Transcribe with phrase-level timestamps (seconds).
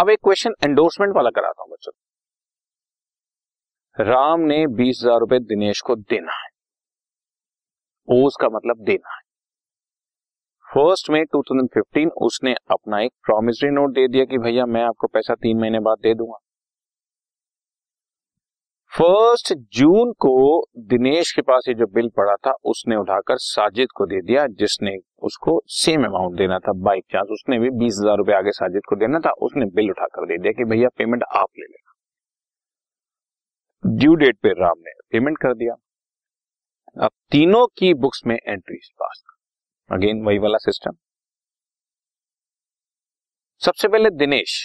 [0.00, 1.92] अब एक question endorsement वाला कराता हूँ बच्चों।
[3.96, 6.48] राम ने बीस हज़ार रुपए दिनेश को देना है।
[8.08, 9.20] ओज का मतलब देना है।
[10.68, 15.34] फ़र्स्ट में 2015 उसने अपना एक प्रोमिसरी नोट दे दिया कि भैया मैं आपको पैसा
[15.34, 16.38] तीन महीने बाद दे दूँगा।
[18.92, 20.30] फ़र्स्ट जून को
[20.88, 24.96] दिनेश के पास ये जो बिल पड़ा था, उसने उठाकर साजिद को दे दिया, जिसने
[25.22, 28.96] उसको सेम अमाउंट देना था बाई चांस उसने भी बीस हज़ार रुपए आगे साजिद को
[28.96, 31.92] देना था, उसने बिल उठाकर दे दिया कि भैया पेमेंट आप ले लेना।
[33.96, 35.74] ड्यू डेट पे राम ने पेमेंट कर दिया।
[36.96, 39.22] अब तीनों की बुक्स में एंट्रीज पास
[39.90, 40.96] अगेन वही वाला सिस्टम
[43.62, 44.58] सबसे पहले दिनेश।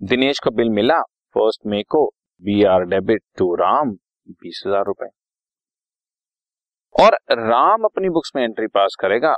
[0.00, 1.00] दिनेश को बिल मिला
[1.36, 2.02] फ़र्स्ट मे को।
[2.42, 5.06] B R debit to Ram बीस हज़ार रुपए।
[6.94, 9.34] और राम अपनी बुक्स में एंट्री पास करेगा।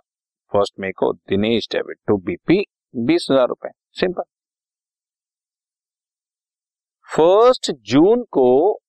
[0.52, 4.22] फ़र्स्ट मे को दिनेश डेबिट टू बीपी बीस हज़ार रुपए। सिंपल
[7.08, 8.80] फ़र्स्ट जून को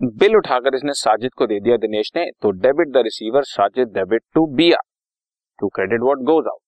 [0.00, 4.22] बिल उठाकर इसने साजिद को दे दिया दिनेश ने तो debit the receiver Sajid debit
[4.34, 4.82] to B R
[5.58, 6.60] to credit what goes out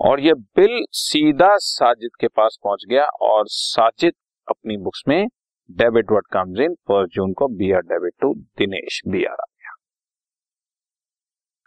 [0.00, 4.12] और यह बिल सीधा साजिद के पास पहुँच गया और साजिद
[4.48, 5.26] अपनी बुक्स में
[5.70, 9.46] debit word comes in, first June को B R debit to Dinesh B R आ
[9.50, 9.74] गया।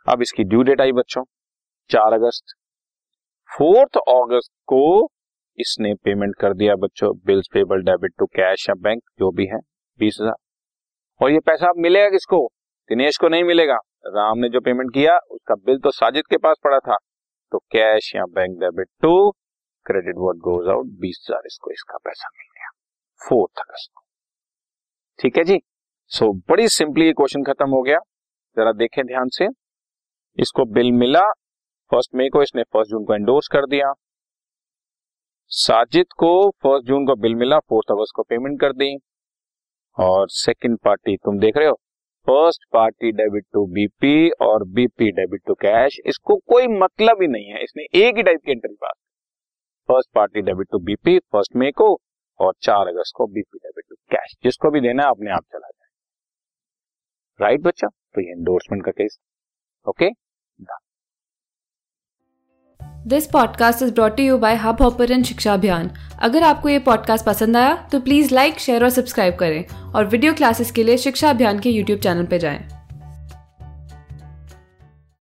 [0.06, 1.23] अब इसकी ड्यू डेट आई बच्चों,
[1.89, 2.56] चार अगस्त।
[3.50, 5.09] फोर्थ अगस्त को
[5.58, 9.59] इसने पेमेंट कर दिया बच्चों, bills payable, debit to cash या बैंक, जो भी है,
[10.00, 10.36] बीस हज़ार।
[11.22, 12.45] और ये पैसा अब मिलेगा किसको?
[12.89, 16.58] दिनेश को नहीं मिलेगा। राम ने जो पेमेंट किया, उसका बिल तो साजिद के पास
[16.64, 16.95] पड़ा था।
[17.52, 19.34] तो कैश या bank debit to
[19.88, 22.70] credit word goes out बीस हज़ार इसको इसका पैसा मिल गया।
[23.22, 24.04] फोर्थ अगस्त को।
[25.20, 25.60] ठीक है जी?
[26.12, 27.98] सो so, बड़ी सिंपली ये क्वेश्चन खत्म हो गया।
[28.58, 29.48] जरा देखें ध्यान से।
[30.38, 31.22] इसको बिल मिला।
[31.92, 33.94] फ़र्स्ट मे को इसने फ़र्स्ट जून को एंडोर्स कर दिया।
[35.52, 36.30] साजिद को
[36.64, 38.96] फ़र्स्ट जून को बिल मिला। फोर्थ अगस्त को पेमेंट कर दी।
[39.97, 41.80] और सेकंड पार्टी तुम देख रहे हो?
[42.28, 47.46] First party debit to BP और बीपी डेबिट टू कैश इसको कोई मतलब ही नहीं
[47.46, 48.94] है। इसने एक ही टाइप की entry pass.
[49.88, 51.98] First party debit to BP first मे को,
[52.40, 55.68] और चार अगस्त को बीपी डेबिट टू कैश जिसको भी देना है, अपने आप चला
[55.68, 55.90] जाए।
[57.40, 57.88] राइट बच्चा?
[57.88, 59.18] तो ये एंडोर्समेंट का case
[59.86, 60.09] okay
[63.08, 65.90] this podcast is brought you by Hubhopper Shiksha Abhiyan
[66.22, 70.34] अगर आपको ये पॉडकास्ट पसंद आया तो प्लीज़ लाइक शेयर और सब्सक्राइब करें। और वीडियो
[70.34, 72.77] क्लासेस के लिए शिक्षा अभियान के यूट्यूब चैनल पर जाएँ।